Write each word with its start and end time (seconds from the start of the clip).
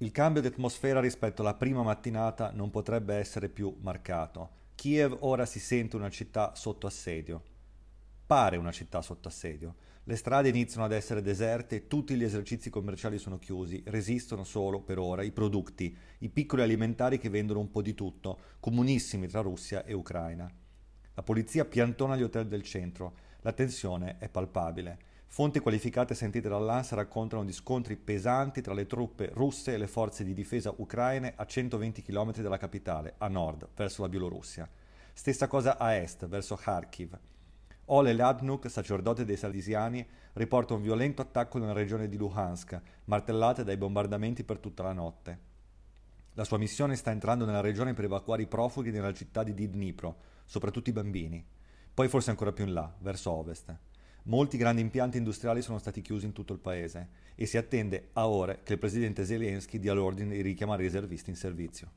Il 0.00 0.12
cambio 0.12 0.40
di 0.40 0.46
atmosfera 0.46 1.00
rispetto 1.00 1.42
alla 1.42 1.54
prima 1.54 1.82
mattinata 1.82 2.52
non 2.52 2.70
potrebbe 2.70 3.16
essere 3.16 3.48
più 3.48 3.76
marcato. 3.80 4.50
Kiev 4.76 5.16
ora 5.22 5.44
si 5.44 5.58
sente 5.58 5.96
una 5.96 6.08
città 6.08 6.54
sotto 6.54 6.86
assedio. 6.86 7.42
Pare 8.24 8.58
una 8.58 8.70
città 8.70 9.02
sotto 9.02 9.26
assedio. 9.26 9.74
Le 10.04 10.14
strade 10.14 10.50
iniziano 10.50 10.84
ad 10.84 10.92
essere 10.92 11.20
deserte, 11.20 11.88
tutti 11.88 12.14
gli 12.14 12.22
esercizi 12.22 12.70
commerciali 12.70 13.18
sono 13.18 13.40
chiusi, 13.40 13.82
resistono 13.86 14.44
solo 14.44 14.80
per 14.80 15.00
ora 15.00 15.24
i 15.24 15.32
prodotti, 15.32 15.92
i 16.18 16.28
piccoli 16.28 16.62
alimentari 16.62 17.18
che 17.18 17.28
vendono 17.28 17.58
un 17.58 17.72
po' 17.72 17.82
di 17.82 17.94
tutto, 17.94 18.38
comunissimi 18.60 19.26
tra 19.26 19.40
Russia 19.40 19.84
e 19.84 19.94
Ucraina. 19.94 20.48
La 21.14 21.22
polizia 21.24 21.64
piantona 21.64 22.16
gli 22.16 22.22
hotel 22.22 22.46
del 22.46 22.62
centro, 22.62 23.16
la 23.40 23.52
tensione 23.52 24.18
è 24.18 24.28
palpabile. 24.28 24.98
Fonti 25.30 25.60
qualificate 25.60 26.14
sentite 26.14 26.48
dall'ANSA 26.48 26.96
raccontano 26.96 27.44
di 27.44 27.52
scontri 27.52 27.96
pesanti 27.96 28.60
tra 28.60 28.74
le 28.74 28.86
truppe 28.86 29.30
russe 29.34 29.74
e 29.74 29.76
le 29.76 29.86
forze 29.86 30.24
di 30.24 30.32
difesa 30.32 30.72
ucraine 30.78 31.34
a 31.36 31.44
120 31.44 32.02
km 32.02 32.40
dalla 32.40 32.56
capitale, 32.56 33.14
a 33.18 33.28
nord, 33.28 33.68
verso 33.76 34.02
la 34.02 34.08
Bielorussia. 34.08 34.68
Stessa 35.12 35.46
cosa 35.46 35.76
a 35.78 35.94
est, 35.94 36.26
verso 36.26 36.56
Kharkiv. 36.56 37.16
Ole 37.90 38.14
Ladnuk, 38.14 38.68
sacerdote 38.68 39.24
dei 39.24 39.36
Salesiani, 39.36 40.04
riporta 40.32 40.74
un 40.74 40.82
violento 40.82 41.22
attacco 41.22 41.58
nella 41.58 41.72
regione 41.72 42.08
di 42.08 42.16
Luhansk, 42.16 42.80
martellata 43.04 43.62
dai 43.62 43.76
bombardamenti 43.76 44.42
per 44.42 44.58
tutta 44.58 44.82
la 44.82 44.92
notte. 44.92 45.38
La 46.32 46.44
sua 46.44 46.58
missione 46.58 46.96
sta 46.96 47.10
entrando 47.10 47.44
nella 47.44 47.60
regione 47.60 47.94
per 47.94 48.04
evacuare 48.04 48.42
i 48.42 48.46
profughi 48.48 48.90
nella 48.90 49.12
città 49.12 49.44
di 49.44 49.54
Dnipro, 49.54 50.16
soprattutto 50.46 50.90
i 50.90 50.94
bambini. 50.94 51.44
Poi 51.94 52.08
forse 52.08 52.30
ancora 52.30 52.52
più 52.52 52.64
in 52.64 52.72
là, 52.72 52.92
verso 52.98 53.30
ovest. 53.30 53.76
Molti 54.28 54.58
grandi 54.58 54.82
impianti 54.82 55.16
industriali 55.16 55.62
sono 55.62 55.78
stati 55.78 56.02
chiusi 56.02 56.26
in 56.26 56.32
tutto 56.32 56.52
il 56.52 56.58
paese 56.58 57.08
e 57.34 57.46
si 57.46 57.56
attende 57.56 58.10
a 58.12 58.28
ore 58.28 58.60
che 58.62 58.74
il 58.74 58.78
presidente 58.78 59.24
Zelensky 59.24 59.78
dia 59.78 59.94
l'ordine 59.94 60.34
di 60.34 60.42
richiamare 60.42 60.82
i 60.82 60.86
riservisti 60.86 61.30
in 61.30 61.36
servizio. 61.36 61.90